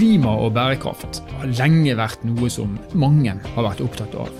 [0.00, 4.30] Klima og bærekraft har lenge vært noe som mange har vært opptatt av.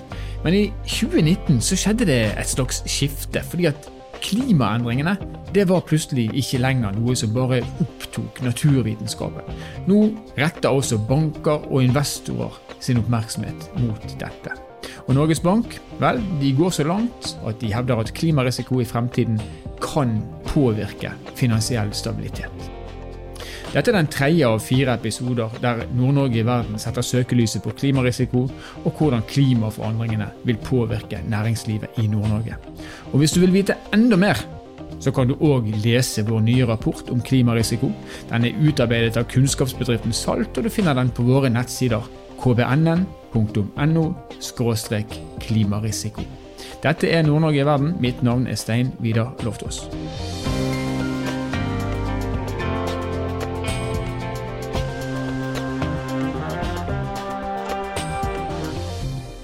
[0.40, 3.90] Men i 2019 så skjedde det et slags skifte, fordi at
[4.24, 5.18] klimaendringene
[5.52, 9.52] det var plutselig ikke lenger noe som bare opptok naturvitenskapen.
[9.84, 10.00] Nå
[10.40, 14.56] retter også banker og investorer sin oppmerksomhet mot dette.
[15.10, 19.36] Og Norges Bank vel, de går så langt at de hevder at klimarisiko i fremtiden
[19.84, 22.59] kan påvirke finansiell stabilitet.
[23.70, 28.48] Dette er den tredje av fire episoder der Nord-Norge i verden setter søkelyset på klimarisiko
[28.82, 32.58] og hvordan klimaforandringene vil påvirke næringslivet i Nord-Norge.
[33.12, 34.42] Og Hvis du vil vite enda mer,
[35.00, 37.92] så kan du òg lese vår nye rapport om klimarisiko.
[38.30, 42.02] Den er utarbeidet av kunnskapsbedriften Salt, og du finner den på våre nettsider
[42.42, 44.04] kbnn.no
[45.40, 46.22] klimarisiko.
[46.82, 47.94] Dette er Nord-Norge i verden.
[48.00, 49.86] Mitt navn er Stein Vidar Loftaas.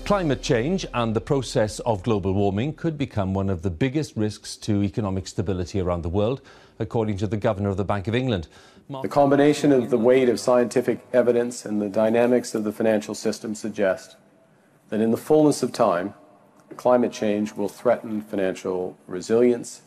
[0.07, 4.55] Climate change and the process of global warming could become one of the biggest risks
[4.55, 6.41] to economic stability around the world,
[6.79, 8.47] according to the Governor of the Bank of England.
[9.03, 13.57] The combination of the weight of scientific evidence and the dynamics of the financial system
[13.57, 14.17] suggest
[14.91, 16.15] that in the fullness of time,
[16.77, 19.83] climate change will threaten financial resilience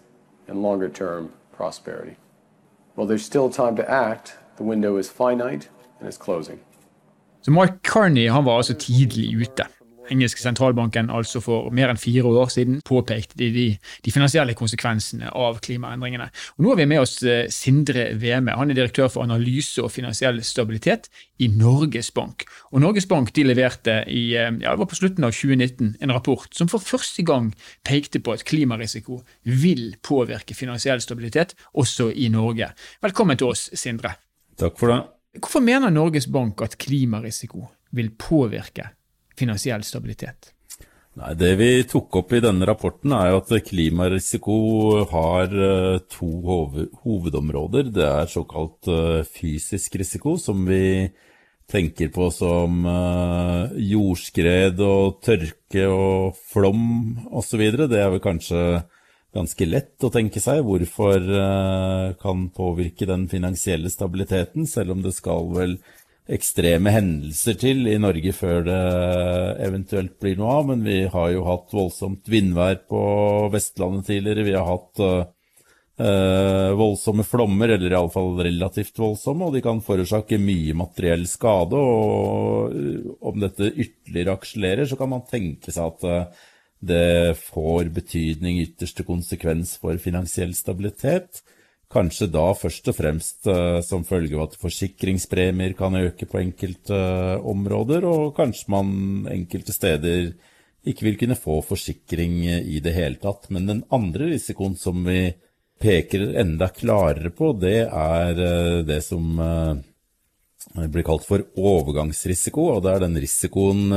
[0.49, 2.17] and longer term prosperity.
[2.95, 5.69] While there's still time to act, the window is finite
[6.01, 6.59] and is closing.
[7.41, 9.65] Så Mike Carney han var altså tidlig ute.
[10.13, 13.65] Engelske sentralbanken altså for mer enn fire år siden påpekte de, de,
[14.05, 16.29] de finansielle konsekvensene av klimaendringene.
[16.57, 18.55] Og nå har vi med oss eh, Sindre Veme.
[18.57, 22.45] Han er direktør for analyse og finansiell stabilitet i Norges Bank.
[22.73, 26.15] Og Norges Bank de leverte i, eh, ja, det var på slutten av 2019 en
[26.15, 27.51] rapport som for første gang
[27.87, 32.71] pekte på at klimarisiko vil påvirke finansiell stabilitet også i Norge.
[33.05, 34.15] Velkommen til oss, Sindre.
[34.59, 35.01] Takk for det.
[35.39, 38.89] Hvorfor mener Norges Bank at klimarisiko vil påvirke
[39.39, 40.53] finansiell stabilitet?
[41.19, 44.59] Nei, Det vi tok opp i denne rapporten, er at klimarisiko
[45.11, 46.29] har eh, to
[47.03, 47.89] hovedområder.
[47.91, 51.09] Det er såkalt eh, fysisk risiko, som vi
[51.69, 56.87] tenker på som eh, jordskred og tørke og flom
[57.35, 57.65] osv.
[57.81, 58.63] Det er vel kanskje
[59.35, 61.21] ganske lett å tenke seg hvorfor
[62.17, 65.75] kan påvirke den finansielle stabiliteten, selv om det skal vel
[66.29, 68.79] ekstreme hendelser til i Norge før det
[69.65, 70.69] eventuelt blir noe av.
[70.69, 73.01] Men vi har jo hatt voldsomt vindvær på
[73.53, 74.45] Vestlandet tidligere.
[74.47, 80.77] Vi har hatt øh, voldsomme flommer, eller iallfall relativt voldsomme, og de kan forårsake mye
[80.77, 81.81] materiell skade.
[81.81, 86.47] Og om dette ytterligere akselerer, så kan man tenke seg at uh,
[86.79, 91.41] det får betydning, ytterste konsekvens for finansiell stabilitet.
[91.89, 96.93] Kanskje da først og fremst uh, som følge av at forsikringspremier kan øke på enkelte
[96.93, 98.91] uh, områder, og kanskje man
[99.33, 100.27] enkelte steder
[100.85, 103.49] ikke vil kunne få forsikring i det hele tatt.
[103.49, 105.31] Men den andre risikoen som vi
[105.81, 109.33] peker enda klarere på, det er uh, det som
[110.93, 113.89] blir kalt for overgangsrisiko, og det er den risikoen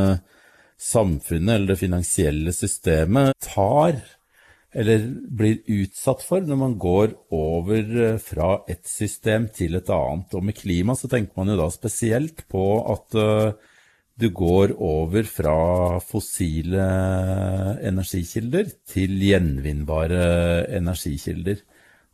[0.81, 4.01] samfunnet eller det finansielle systemet tar
[4.73, 10.33] eller blir utsatt for når man går over eh, fra et system til et annet.
[10.33, 13.53] Og med klima så tenker man jo da spesielt på at uh,
[14.17, 15.57] du går over fra
[16.05, 16.87] fossile
[17.85, 20.25] energikilder til gjenvinnbare
[20.79, 21.63] energikilder.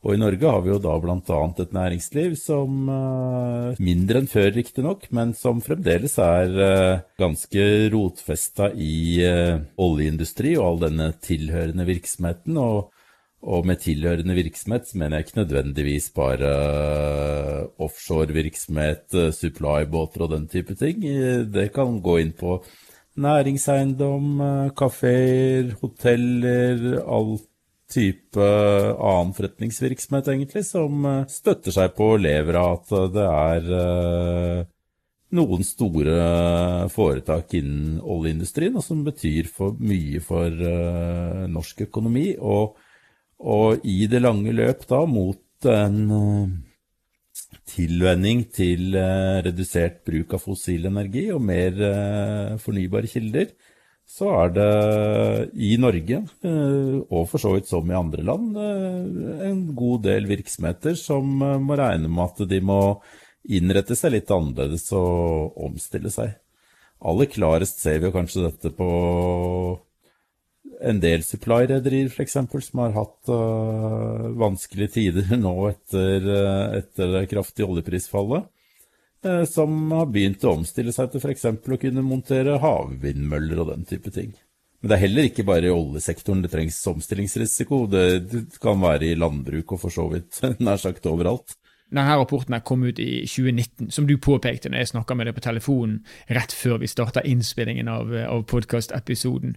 [0.06, 1.38] Og i Norge har vi jo da bl.a.
[1.58, 8.70] et næringsliv som uh, mindre enn før riktignok, men som fremdeles er uh, ganske rotfesta
[8.78, 12.60] i uh, oljeindustri og all denne tilhørende virksomheten.
[12.62, 12.94] Og,
[13.42, 16.54] og med tilhørende virksomhet mener jeg ikke nødvendigvis bare
[17.82, 21.02] offshorevirksomhet, supply-båter og den type ting.
[21.50, 22.56] Det kan gå inn på
[23.18, 24.42] næringseiendom,
[24.78, 27.46] kafeer, hoteller, alt
[27.88, 34.60] type annen forretningsvirksomhet, egentlig, som eh, støtter seg på og at det er eh,
[35.38, 36.18] noen store
[36.92, 40.48] foretak innen oljeindustrien, og som betyr for mye for
[41.52, 42.30] norsk økonomi.
[42.40, 42.78] Og,
[43.44, 45.98] og, i det lange løp da mot en
[47.68, 51.76] tilvenning til redusert bruk av fossil energi og mer
[52.64, 53.52] fornybare kilder,
[54.08, 54.68] så er det
[55.60, 60.28] i Norge, eh, og for så vidt som i andre land, eh, en god del
[60.30, 62.80] virksomheter som eh, må regne med at de må
[63.48, 66.32] innrette seg litt annerledes og omstille seg.
[67.04, 68.88] Aller klarest ser vi kanskje dette på
[70.88, 76.26] en del supply-rederier f.eks., som har hatt uh, vanskelige tider nå etter,
[76.78, 78.46] etter det kraftige oljeprisfallet.
[79.24, 81.46] Eh, som har begynt å omstille seg til f.eks.
[81.48, 84.34] å kunne montere havvindmøller og den type ting.
[84.80, 87.86] Men det er heller ikke bare i oljesektoren det trengs omstillingsrisiko.
[87.90, 88.04] Det,
[88.62, 91.56] kan være i landbruk og for så vidt nær sagt overalt.
[91.88, 95.44] Denne rapporten kom ut i 2019, som du påpekte når jeg snakka med deg på
[95.46, 99.56] telefonen rett før vi starta innspillingen av, av podkastepisoden.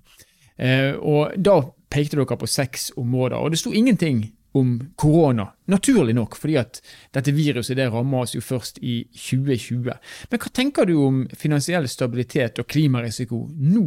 [0.55, 0.95] Eh,
[1.35, 1.57] da
[1.91, 6.81] pekte dere på seks områder, og det sto ingenting om korona, naturlig nok, fordi at
[7.15, 9.91] dette viruset det rammer oss jo først i 2020.
[10.31, 13.85] Men hva tenker du om finansiell stabilitet og klimarisiko nå?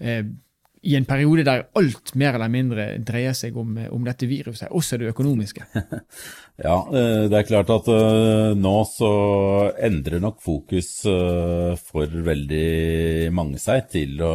[0.00, 0.24] Eh,
[0.80, 4.96] i en periode der alt mer eller mindre dreier seg om, om dette viruset, også
[4.96, 5.66] det økonomiske?
[6.66, 9.10] ja, eh, det er klart at uh, nå så
[9.76, 10.88] endrer nok fokus
[11.84, 14.32] for veldig mange seg til å,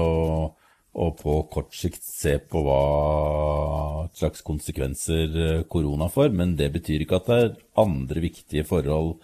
[0.95, 7.19] å på kort sikt se på hva slags konsekvenser korona får, men det betyr ikke
[7.19, 9.18] at det er andre viktige forhold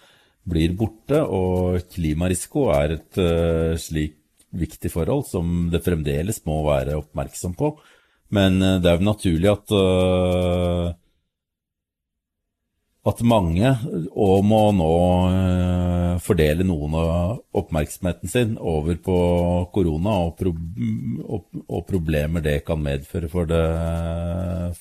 [0.50, 4.18] blir borte, og klimarisiko er et uh, slik
[4.52, 7.76] viktig forhold som det fremdeles må være oppmerksom på.
[8.36, 10.92] Men uh, det er jo naturlig at, uh,
[13.12, 13.76] at mange
[14.12, 14.94] og må nå
[16.20, 19.18] fordele noen av oppmerksomheten sin over på
[19.76, 23.62] korona og, pro og, og problemer det kan medføre for det,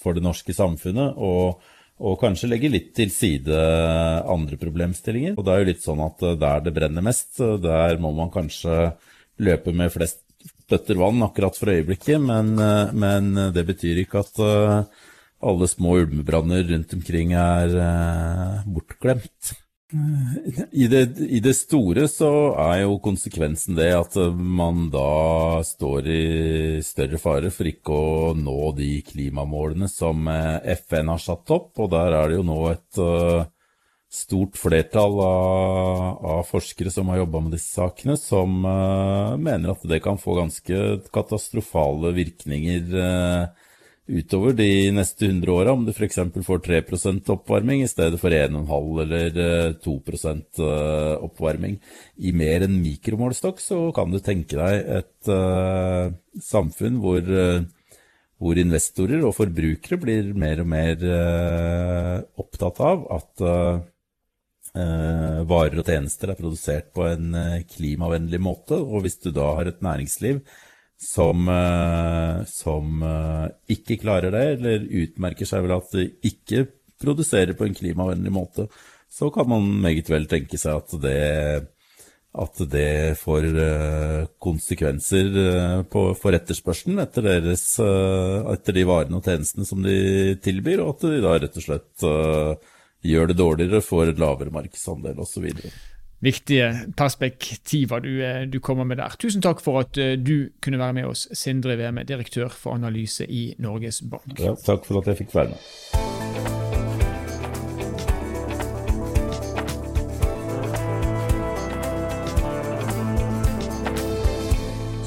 [0.01, 1.15] for det norske samfunnet.
[1.17, 1.61] Og,
[2.01, 3.61] og, kanskje legge litt til side
[4.25, 5.37] andre problemstillinger.
[5.37, 8.95] Og det er jo litt sånn at der det brenner mest, der må man kanskje
[9.41, 10.25] løpe med flest
[10.71, 14.85] bøtter vann akkurat for øyeblikket, men, eh, men det betyr ikke at eh,
[15.41, 19.55] alle små ulmebranner rundt omkring er eh, bortglemt.
[19.91, 22.31] I det, I det, store så
[22.63, 26.25] er jo konsekvensen det at man da står i
[26.87, 32.15] større fare for ikke å nå de klimamålene som FN har satt opp, og der
[32.21, 33.01] er det jo nå et
[34.11, 39.85] stort flertall av, av forskere som har jobba med disse sakene, som uh, mener at
[39.87, 40.81] det kan få ganske
[41.15, 42.91] katastrofale virkninger
[44.11, 46.19] utover de neste 100 åra, om du f.eks.
[46.47, 46.81] får 3
[47.35, 50.63] oppvarming i stedet for 1,5 eller uh, 2%
[51.29, 51.79] oppvarming.
[52.19, 55.31] I mer enn mikromålstokk så kan du tenke deg et
[56.43, 57.23] samfunn hvor
[58.41, 61.03] hvor investorer og forbrukere blir mer og mer
[62.41, 63.43] opptatt av at
[64.79, 68.79] eh, varer og tjenester er produsert på en eh, klimavennlig måte.
[68.79, 70.43] Og hvis du da har et næringsliv
[71.01, 76.67] som, eh, som eh, ikke klarer det, eller utmerker seg vel at de ikke
[77.01, 78.69] produserer på en klimavennlig måte,
[79.11, 81.23] så kan man meget vel tenke seg at det,
[82.45, 85.31] at det får eh, konsekvenser
[85.91, 91.09] på, for etterspørselen etter, deres, etter de varene og tjenestene som de tilbyr, og at
[91.09, 92.11] de da rett og slett
[93.01, 95.49] gjør det dårligere, får lavere markedsandel osv.
[96.21, 99.17] Viktige perspektiver du, eh, du, kommer med der.
[99.19, 103.25] Tusen takk for at eh, du kunne være med oss, Sindre Veme, direktør for analyse
[103.25, 104.37] i Norges Bank.
[104.37, 105.65] Ja, takk for at jeg fikk være med.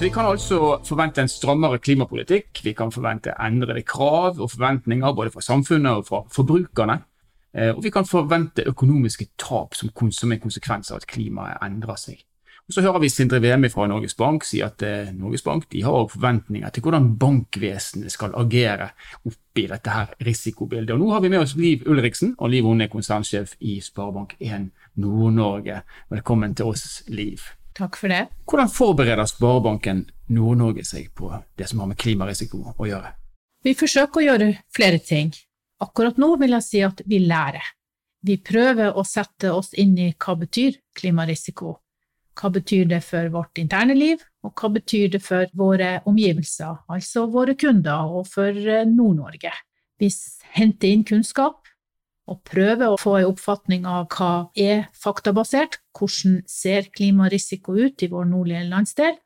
[0.01, 2.59] Vi kan altså forvente en strammere klimapolitikk.
[2.65, 7.03] Vi kan forvente endrede krav og forventninger både fra samfunnet og fra forbrukerne.
[7.53, 11.99] Eh, og vi kan forvente økonomiske tap som, som en konsekvens av at klimaet endrer
[12.01, 12.23] seg.
[12.67, 16.07] Og Så hører vi Sindre Vemi fra Norges Bank si at eh, Norges Bank har
[16.07, 18.87] forventninger til hvordan bankvesenet skal agere
[19.27, 20.93] oppi dette her risikobildet.
[20.95, 24.69] Og Nå har vi med oss Liv Ulriksen, og Liv hun er konsernsjef i Sparebank1
[24.95, 25.81] Nord-Norge.
[26.09, 27.43] Velkommen til oss, Liv.
[27.75, 28.27] Takk for det.
[28.47, 33.11] Hvordan forbereder Sparebanken Nord-Norge seg på det som har med klimarisiko å gjøre?
[33.63, 35.33] Vi forsøker å gjøre flere ting.
[35.81, 37.63] Akkurat nå vil jeg si at vi lærer.
[38.23, 41.73] Vi prøver å sette oss inn i hva betyr klimarisiko.
[42.39, 47.27] Hva betyr det for vårt interne liv, og hva betyr det for våre omgivelser, altså
[47.29, 49.51] våre kunder, og for eh, Nord-Norge?
[50.01, 50.09] Vi
[50.55, 51.59] henter inn kunnskap
[52.31, 58.09] og prøver å få en oppfatning av hva er faktabasert, hvordan ser klimarisiko ut i
[58.09, 59.19] vår nordlige landsdel,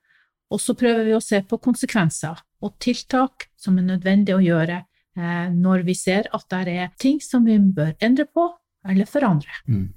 [0.52, 4.82] og så prøver vi å se på konsekvenser og tiltak som er nødvendig å gjøre
[5.18, 8.48] når vi ser at det er ting som vi bør endre på
[8.88, 9.50] eller forandre.
[9.68, 9.88] Mm.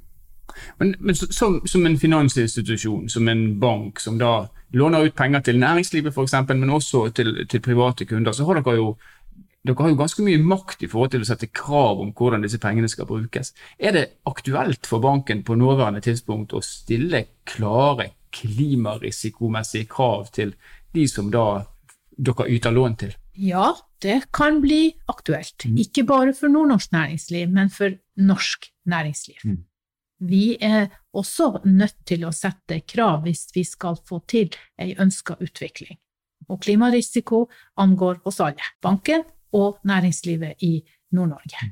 [0.78, 5.60] Men, men som, som, en finansinstitusjon, som en bank, som da låner ut penger til
[5.60, 8.92] næringslivet f.eks., men også til, til, private kunder, så har dere jo
[9.66, 12.58] dere har jo ganske mye makt i forhold til å sette krav om hvordan disse
[12.58, 13.52] pengene skal brukes.
[13.78, 20.54] Er det aktuelt for banken på nåværende tidspunkt å stille klare klimarisikomessige krav til
[20.96, 21.66] de som da
[22.16, 23.12] dere yter lån til?
[23.32, 25.64] Ja, det kan bli aktuelt.
[25.64, 25.78] Mm.
[25.84, 29.36] Ikke bare for nordnorsk næringsliv, men for norsk næringsliv.
[29.44, 29.64] Mm.
[30.20, 35.38] Vi er også nødt til å sette krav hvis vi skal få til ei ønska
[35.40, 35.96] utvikling.
[36.50, 37.46] Og klimarisiko
[37.80, 39.22] angår oss alle, banken
[39.56, 40.80] og næringslivet i
[41.12, 41.70] Nord-Norge.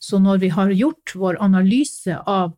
[0.00, 2.56] Så når vi har gjort vår analyse av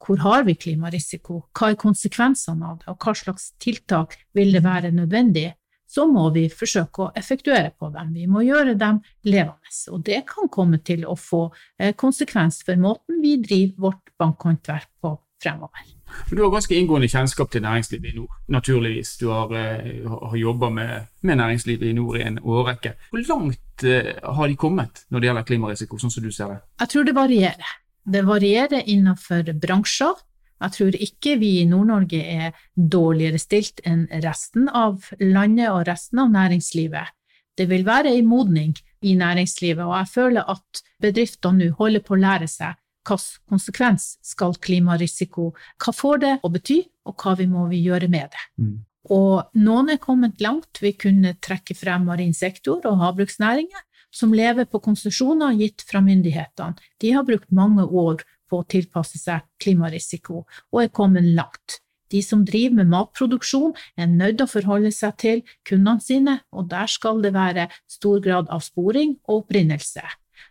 [0.00, 4.62] hvor har vi klimarisiko, hva er konsekvensene av det, og hva slags tiltak vil det
[4.64, 5.50] være nødvendig,
[5.90, 8.12] så må vi forsøke å effektuere på dem.
[8.14, 9.74] Vi må gjøre dem levende.
[9.90, 11.48] Og det kan komme til å få
[11.80, 15.88] eh, konsekvens for måten vi driver vårt bankhåndverk på fremover.
[16.30, 19.12] Du har ganske inngående kjennskap til næringslivet i nord, naturligvis.
[19.20, 22.96] Du har, uh, har jobba med, med, næringslivet i nord i en årrekke.
[23.12, 26.58] Hvor langt uh, har de kommet når det gjelder klimarisiko, sånn som du ser det?
[26.82, 27.76] Jeg tror det varierer.
[28.10, 30.18] Det varierer innenfor bransjer.
[30.60, 36.20] Jeg tror ikke vi i Nord-Norge er dårligere stilt enn resten av landet og resten
[36.20, 37.16] av næringslivet.
[37.56, 42.16] Det vil være en modning i næringslivet, og jeg føler at bedriftene nå holder på
[42.16, 42.76] å lære seg
[43.08, 45.50] hvilken konsekvens skal klimarisiko,
[45.80, 48.42] hva får det å bety, og hva vi må vi gjøre med det.
[48.60, 48.74] Mm.
[49.10, 50.82] Og noen er kommet langt.
[50.82, 56.76] Vi kunne trekke frem marin sektor og havbruksnæringer, som lever på konsesjoner gitt fra myndighetene.
[57.00, 61.80] De har brukt mange år på å tilpasse seg klimarisiko, og er kommet langt.
[62.10, 66.66] De som driver med matproduksjon, er nødt til å forholde seg til kundene sine, og
[66.72, 70.02] der skal det være stor grad av sporing og opprinnelse.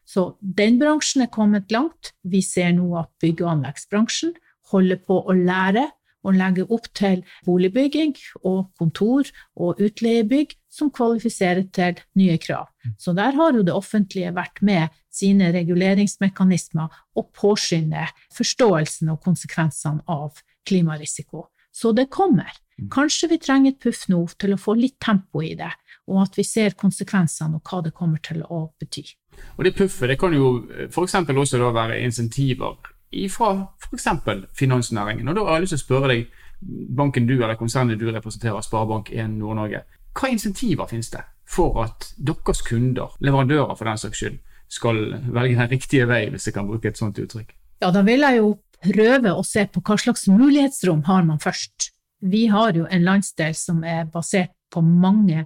[0.08, 2.14] Så den bransjen er kommet langt.
[2.24, 4.36] Vi ser nå at bygg- og anleggsbransjen
[4.72, 5.90] holder på å lære
[6.24, 12.68] og legge opp til boligbygging og kontor og utleiebygg som kvalifiserer til nye krav.
[12.98, 20.04] Så der har jo det offentlige vært med sine reguleringsmekanismer og påskynde forståelsen og konsekvensene
[20.08, 21.48] av klimarisiko.
[21.72, 22.52] Så det kommer.
[22.92, 25.72] Kanskje vi trenger et puff nå til å få litt tempo i det,
[26.10, 29.04] og at vi ser konsekvensene og hva det kommer til å bety.
[29.58, 31.16] Og Det puffet det kan jo f.eks.
[31.16, 32.78] også være insentiver
[33.30, 33.52] fra
[33.82, 34.08] f.eks.
[34.58, 35.28] finansnæringen.
[35.28, 36.28] Og Da har jeg lyst til å spørre deg,
[36.98, 42.62] banken du eller konsernet du representerer, Sparebank1 Nord-Norge, hva insentiver finnes det for at deres
[42.62, 44.40] kunder, leverandører for den saks skyld,
[44.70, 45.00] skal
[45.34, 47.56] velge den riktige vei, hvis jeg kan bruke et sånt uttrykk?
[47.82, 48.52] Ja, da vil jeg jo
[48.84, 51.90] prøve å se på hva slags mulighetsrom har man først.
[52.20, 55.46] Vi har jo en landsdel som er basert på mange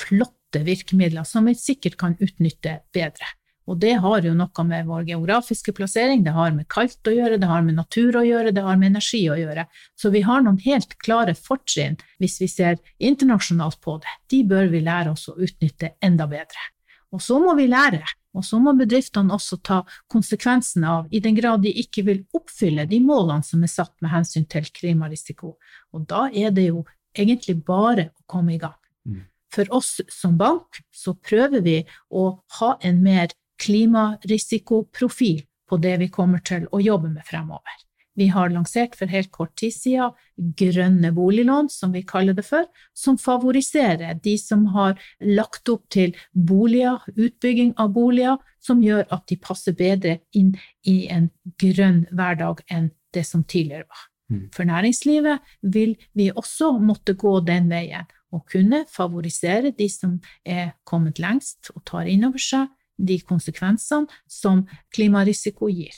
[0.00, 3.34] flotte virkemidler som vi sikkert kan utnytte bedre.
[3.70, 7.38] Og det har jo noe med vår geografiske plassering, det har med kaldt å gjøre,
[7.38, 9.66] det har med natur å gjøre, det har med energi å gjøre.
[9.94, 14.16] Så vi har noen helt klare fortrinn hvis vi ser internasjonalt på det.
[14.32, 16.66] De bør vi lære oss å utnytte enda bedre.
[17.14, 18.02] Og så må vi lære,
[18.34, 22.86] og så må bedriftene også ta konsekvensene av, i den grad de ikke vil oppfylle
[22.90, 25.56] de målene som er satt med hensyn til klimarisiko.
[25.94, 26.84] Og da er det jo
[27.14, 28.78] egentlig bare å komme i gang.
[29.06, 29.26] Mm.
[29.50, 31.80] For oss som bank så prøver vi
[32.14, 32.28] å
[32.60, 37.78] ha en mer klimarisikoprofil på det vi kommer til å jobbe med fremover.
[38.18, 40.12] Vi har lansert for helt kort tid siden
[40.58, 46.16] grønne boliglån, som vi kaller det for, som favoriserer de som har lagt opp til
[46.34, 51.30] boliger, utbygging av boliger, som gjør at de passer bedre inn i en
[51.62, 54.02] grønn hverdag enn det som tidligere var.
[54.30, 54.42] Mm.
[54.54, 60.76] For næringslivet vil vi også måtte gå den veien, og kunne favorisere de som er
[60.86, 62.68] kommet lengst og tar inn over seg
[63.06, 65.94] de konsekvensene som klimarisiko gir.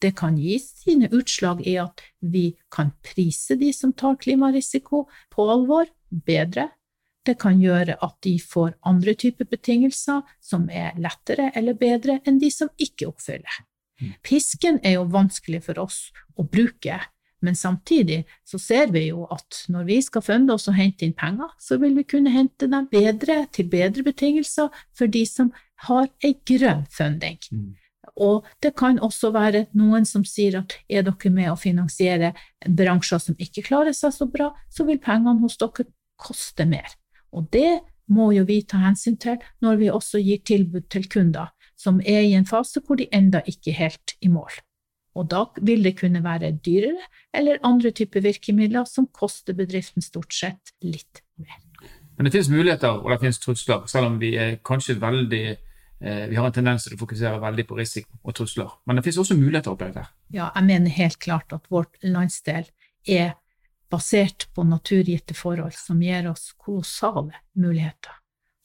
[0.00, 5.46] Det kan gi sine utslag i at vi kan prise de som tar klimarisiko på
[5.50, 6.68] alvor, bedre.
[7.26, 12.38] Det kan gjøre at de får andre typer betingelser som er lettere eller bedre enn
[12.38, 13.62] de som ikke oppfyller.
[14.00, 14.12] Mm.
[14.22, 16.00] Pisken er jo vanskelig for oss
[16.36, 17.00] å bruke,
[17.46, 21.16] men samtidig så ser vi jo at når vi skal funde oss og hente inn
[21.16, 25.52] penger, så vil vi kunne hente dem bedre, til bedre betingelser for de som
[25.86, 27.38] har ei grønn funding.
[27.52, 27.74] Mm.
[28.22, 32.32] Og det kan også være noen som sier at er dere med å finansiere
[32.66, 36.88] bransjer som ikke klarer seg så bra, så vil pengene hos dere koste mer.
[37.36, 41.50] Og det må jo vi ta hensyn til når vi også gir tilbud til kunder
[41.76, 44.54] som er i en fase hvor de enda ikke er helt i mål.
[45.16, 50.34] Og da vil det kunne være dyrere eller andre typer virkemidler som koster bedriften stort
[50.36, 51.62] sett litt mer.
[52.16, 56.26] Men det finnes muligheter og det finnes trusler, selv om vi er kanskje veldig eh,
[56.30, 58.76] vi har en tendens til å fokusere veldig på risiko og trusler.
[58.84, 60.06] Men det finnes også muligheter oppi dette.
[60.32, 62.68] Ja, jeg mener helt klart at vårt landsdel
[63.06, 63.34] er
[63.92, 68.16] basert på naturgitte forhold som gir oss kolossale muligheter.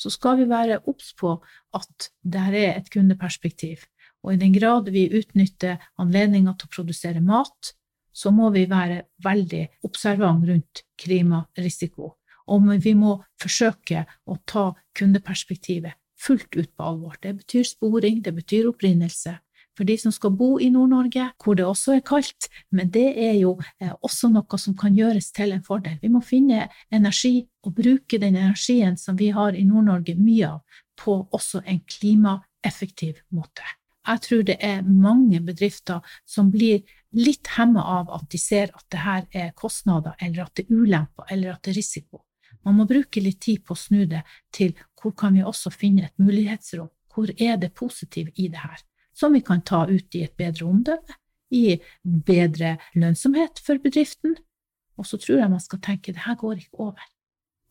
[0.01, 1.35] Så skal vi være obs på
[1.77, 3.83] at det er et kundeperspektiv.
[4.23, 7.73] Og i den grad vi utnytter anledninga til å produsere mat,
[8.13, 12.15] så må vi være veldig observant rundt klimarisiko.
[12.51, 17.15] Og vi må forsøke å ta kundeperspektivet fullt ut på alvor.
[17.21, 19.39] Det betyr sporing, det betyr opprinnelse.
[19.77, 23.37] for de som skal bo i Nord-Norge, hvor det også er kaldt, men det er
[23.39, 25.95] jo eh, også noe som kan gjøres til en fordel.
[26.01, 30.81] Vi må finne energi og bruke den energien som vi har i Nord-Norge mye av,
[30.99, 33.63] på også en klimaeffektiv måte.
[34.07, 36.81] Jeg tror det er mange bedrifter som blir
[37.13, 40.77] litt hemma av at de ser at det her er kostnader, eller at det er
[40.79, 42.23] ulemper, eller at det er risiko.
[42.65, 46.07] Man må bruke litt tid på å snu det til hvor kan vi også finne
[46.07, 46.89] et mulighetsrom?
[47.13, 48.81] Hvor er det positive i det her?
[49.13, 51.17] som vi kan ta ut i et bedre omdømme,
[51.51, 54.37] i bedre lønnsomhet for bedriften.
[54.97, 57.03] Og så tror jeg man skal tenke det her går ikke over,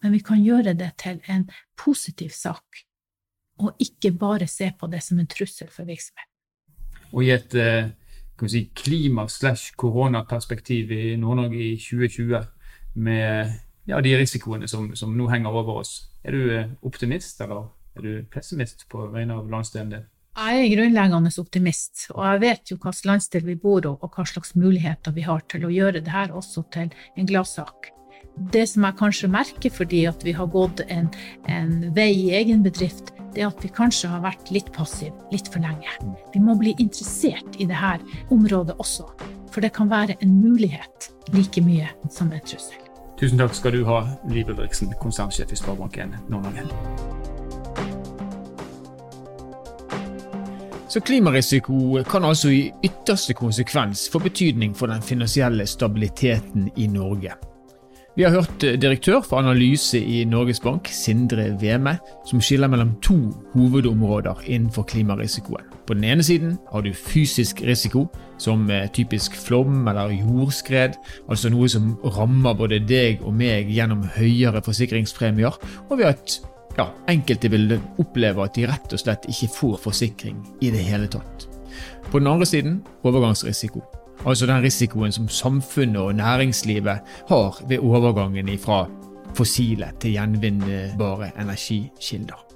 [0.02, 2.84] men vi kan gjøre det til en positiv sak,
[3.60, 6.30] og ikke bare se på det som en trussel for virksomheten.
[7.10, 7.90] Og i et eh,
[8.48, 12.44] si, klima-slash-koronaperspektiv i Nord-Norge i 2020,
[12.94, 13.52] med
[13.86, 18.00] ja, de risikoene som, som, nå henger over oss, er du eh, optimist, eller er
[18.06, 20.04] du pessimist på vegne av landsdelen din?
[20.40, 24.24] Jeg er grunnleggende optimist, og jeg vet jo hvilken landsdel vi bor i, og hva
[24.24, 26.88] slags muligheter vi har til å gjøre det her også til
[27.18, 27.90] en gladsak.
[28.54, 31.10] Det som jeg kanskje merker fordi at vi har gått en,
[31.50, 35.50] en vei i egen bedrift, det er at vi kanskje har vært litt passive litt
[35.52, 35.92] for lenge.
[36.34, 37.98] Vi må bli interessert i dette
[38.34, 39.06] området også,
[39.50, 42.78] for det kan være en mulighet like mye som en trussel.
[43.20, 46.64] Tusen takk skal du ha, Liv Ulriksen, konsernsjef i Sparebank1 Nord-Norge.
[50.90, 57.36] Så klimarisiko kan altså i ytterste konsekvens få betydning for den finansielle stabiliteten i Norge.
[58.16, 61.94] Vi har hørt eh, direktør for analyse i Norges Bank, Sindre Veme,
[62.26, 63.14] som skiller mellom to
[63.52, 65.68] hovedområder innenfor klimarisikoen.
[65.86, 70.98] På den ene siden har du fysisk risiko, som eh, typisk flom eller jordskred,
[71.30, 76.40] altså noe som rammer både deg og meg gjennom høyere forsikringspremier, og ved at
[76.78, 81.06] ja, enkelte vil oppleve at de rett og slett ikke får forsikring i det hele
[81.10, 81.46] tatt.
[82.10, 83.84] På den andre siden overgangsrisiko.
[84.26, 86.98] Altså den risikoen som samfunnet og næringslivet
[87.28, 88.86] har ved overgangen fra
[89.34, 92.46] fossile til gjenvinnbare energikilder.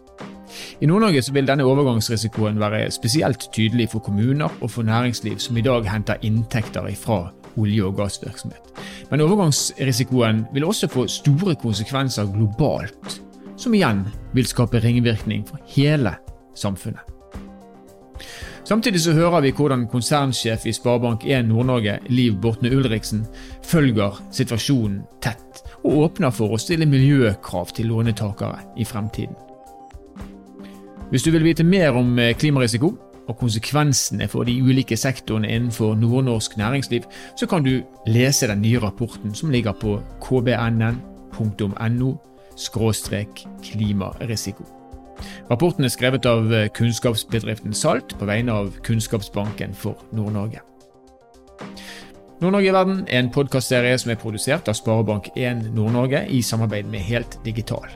[0.80, 5.60] I Nord-Norge vil denne overgangsrisikoen være spesielt tydelig for kommuner og for næringsliv som i
[5.60, 8.62] dag henter inntekter fra olje- og gassvirksomhet.
[9.10, 13.20] Men overgangsrisikoen vil også få store konsekvenser globalt
[13.56, 16.14] som igjen vil skape ringvirkning for hele
[16.54, 17.13] samfunnet.
[18.64, 23.26] Samtidig så hører vi hvordan konsernsjef i Sparebank1 Nord-Norge, Liv Bortne Ulriksen,
[23.62, 29.36] følger situasjonen tett og åpner for å stille miljøkrav til lånetakere i fremtiden.
[31.10, 32.94] Hvis du vil vite mer om eh, klimarisiko
[33.28, 37.04] og konsekvensene for de ulike sektorene innenfor nordnorsk næringsliv,
[37.36, 42.10] så kan du lese den nye rapporten som ligger på kbnn.no
[43.62, 44.83] klimarisiko.
[45.50, 50.62] Rapporten er skrevet av eh, kunnskapsbedriften Salt på vegne av Kunnskapsbanken for Nord-Norge.
[52.42, 57.06] Nord-Norge i verden er en podkastserie som er produsert av Sparebank1 Nord-Norge i samarbeid med
[57.06, 57.86] Helt Digital.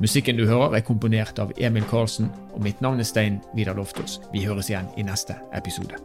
[0.00, 4.20] Musikken du hører er komponert av Emil Karlsen, og mitt navn er Stein Vidar Loftaas.
[4.32, 5.98] Vi høres igjen i neste episode.